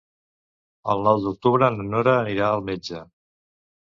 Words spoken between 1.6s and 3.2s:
na Nora anirà al metge.